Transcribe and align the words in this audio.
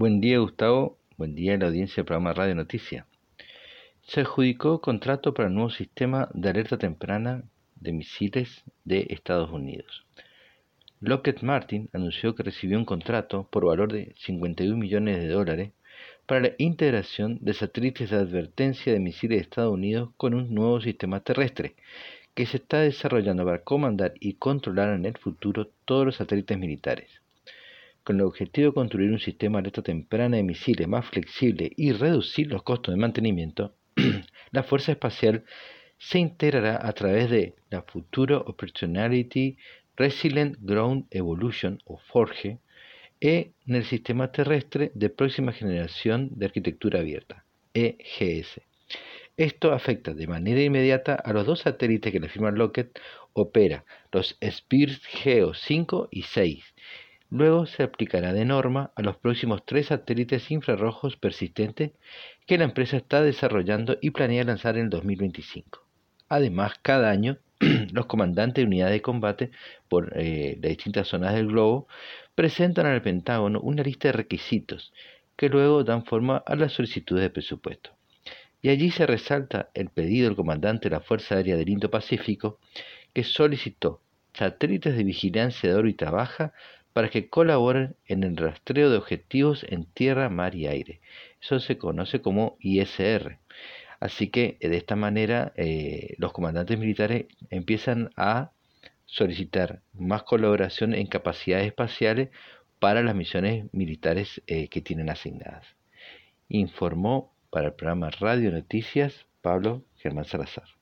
Buen 0.00 0.22
día, 0.22 0.38
Gustavo. 0.38 0.96
Buen 1.18 1.34
día 1.34 1.56
a 1.56 1.58
la 1.58 1.66
audiencia 1.66 1.96
del 1.96 2.06
programa 2.06 2.32
Radio 2.32 2.54
Noticia. 2.54 3.04
Se 4.00 4.22
adjudicó 4.22 4.80
contrato 4.80 5.34
para 5.34 5.48
el 5.48 5.54
nuevo 5.54 5.68
sistema 5.68 6.30
de 6.32 6.48
alerta 6.48 6.78
temprana 6.78 7.44
de 7.78 7.92
misiles 7.92 8.64
de 8.86 9.08
Estados 9.10 9.50
Unidos. 9.50 10.06
Lockheed 11.00 11.42
Martin 11.42 11.90
anunció 11.92 12.34
que 12.34 12.44
recibió 12.44 12.78
un 12.78 12.86
contrato 12.86 13.46
por 13.50 13.66
valor 13.66 13.92
de 13.92 14.14
51 14.16 14.74
millones 14.74 15.18
de 15.18 15.28
dólares 15.28 15.72
para 16.24 16.40
la 16.40 16.52
integración 16.56 17.36
de 17.42 17.52
satélites 17.52 18.08
de 18.08 18.16
advertencia 18.16 18.94
de 18.94 19.00
misiles 19.00 19.36
de 19.36 19.42
Estados 19.42 19.74
Unidos 19.74 20.12
con 20.16 20.32
un 20.32 20.54
nuevo 20.54 20.80
sistema 20.80 21.20
terrestre 21.20 21.74
que 22.32 22.46
se 22.46 22.56
está 22.56 22.78
desarrollando 22.78 23.44
para 23.44 23.64
comandar 23.64 24.14
y 24.18 24.32
controlar 24.32 24.94
en 24.94 25.04
el 25.04 25.18
futuro 25.18 25.68
todos 25.84 26.06
los 26.06 26.16
satélites 26.16 26.56
militares. 26.56 27.20
Con 28.02 28.16
el 28.16 28.22
objetivo 28.22 28.68
de 28.68 28.74
construir 28.74 29.10
un 29.10 29.18
sistema 29.18 29.58
de 29.58 29.64
alerta 29.64 29.82
temprana 29.82 30.36
de 30.36 30.42
misiles 30.42 30.88
más 30.88 31.06
flexible 31.06 31.70
y 31.76 31.92
reducir 31.92 32.46
los 32.46 32.62
costos 32.62 32.94
de 32.94 33.00
mantenimiento, 33.00 33.74
la 34.52 34.62
Fuerza 34.62 34.92
Espacial 34.92 35.44
se 35.98 36.18
integrará 36.18 36.80
a 36.82 36.92
través 36.94 37.30
de 37.30 37.54
la 37.68 37.82
Future 37.82 38.36
Opportunity 38.36 39.58
Resilient 39.96 40.56
Ground 40.60 41.06
Evolution 41.10 41.78
o 41.84 41.98
FORGE 41.98 42.58
en 43.20 43.52
el 43.66 43.84
sistema 43.84 44.32
terrestre 44.32 44.92
de 44.94 45.10
próxima 45.10 45.52
generación 45.52 46.30
de 46.32 46.46
arquitectura 46.46 47.00
abierta, 47.00 47.44
EGS. 47.74 48.62
Esto 49.36 49.72
afecta 49.72 50.14
de 50.14 50.26
manera 50.26 50.62
inmediata 50.62 51.14
a 51.14 51.32
los 51.34 51.46
dos 51.46 51.60
satélites 51.60 52.12
que 52.12 52.20
la 52.20 52.28
firma 52.28 52.50
Lockheed 52.50 52.88
opera, 53.34 53.84
los 54.10 54.36
Spears 54.40 55.04
Geo 55.06 55.54
5 55.54 56.08
y 56.10 56.22
6. 56.22 56.69
Luego 57.30 57.66
se 57.66 57.84
aplicará 57.84 58.32
de 58.32 58.44
norma 58.44 58.92
a 58.96 59.02
los 59.02 59.16
próximos 59.16 59.64
tres 59.64 59.86
satélites 59.86 60.50
infrarrojos 60.50 61.16
persistentes 61.16 61.92
que 62.46 62.58
la 62.58 62.64
empresa 62.64 62.96
está 62.96 63.22
desarrollando 63.22 63.96
y 64.00 64.10
planea 64.10 64.44
lanzar 64.44 64.76
en 64.76 64.84
el 64.84 64.90
2025. 64.90 65.86
Además, 66.28 66.74
cada 66.82 67.10
año 67.10 67.38
los 67.92 68.06
comandantes 68.06 68.62
de 68.62 68.66
unidades 68.66 68.94
de 68.94 69.02
combate 69.02 69.50
por 69.88 70.12
eh, 70.16 70.58
las 70.60 70.70
distintas 70.70 71.08
zonas 71.08 71.34
del 71.34 71.46
globo 71.46 71.86
presentan 72.34 72.86
al 72.86 73.02
Pentágono 73.02 73.60
una 73.60 73.82
lista 73.82 74.08
de 74.08 74.12
requisitos 74.12 74.92
que 75.36 75.48
luego 75.48 75.84
dan 75.84 76.04
forma 76.04 76.42
a 76.44 76.56
las 76.56 76.72
solicitudes 76.72 77.22
de 77.22 77.30
presupuesto 77.30 77.90
y 78.62 78.68
allí 78.68 78.90
se 78.90 79.06
resalta 79.06 79.70
el 79.74 79.88
pedido 79.90 80.26
del 80.28 80.36
comandante 80.36 80.88
de 80.88 80.96
la 80.96 81.00
Fuerza 81.00 81.36
Aérea 81.36 81.56
del 81.56 81.68
Indo-Pacífico, 81.68 82.58
que 83.12 83.24
solicitó 83.24 84.02
satélites 84.40 84.96
de 84.96 85.04
vigilancia 85.04 85.68
de 85.68 85.76
órbita 85.76 86.10
baja 86.10 86.54
para 86.94 87.10
que 87.10 87.28
colaboren 87.28 87.94
en 88.06 88.24
el 88.24 88.38
rastreo 88.38 88.88
de 88.88 88.96
objetivos 88.96 89.66
en 89.68 89.84
tierra, 89.84 90.30
mar 90.30 90.54
y 90.54 90.66
aire. 90.66 91.00
Eso 91.42 91.60
se 91.60 91.76
conoce 91.76 92.22
como 92.22 92.56
ISR. 92.58 93.38
Así 94.00 94.28
que 94.28 94.56
de 94.62 94.78
esta 94.78 94.96
manera 94.96 95.52
eh, 95.56 96.14
los 96.16 96.32
comandantes 96.32 96.78
militares 96.78 97.26
empiezan 97.50 98.10
a 98.16 98.52
solicitar 99.04 99.82
más 99.92 100.22
colaboración 100.22 100.94
en 100.94 101.06
capacidades 101.06 101.66
espaciales 101.66 102.30
para 102.78 103.02
las 103.02 103.14
misiones 103.14 103.66
militares 103.72 104.40
eh, 104.46 104.68
que 104.68 104.80
tienen 104.80 105.10
asignadas. 105.10 105.66
Informó 106.48 107.34
para 107.50 107.68
el 107.68 107.74
programa 107.74 108.08
Radio 108.08 108.50
Noticias, 108.52 109.26
Pablo 109.42 109.84
Germán 109.98 110.24
Salazar. 110.24 110.79